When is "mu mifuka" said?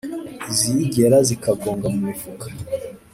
1.93-2.45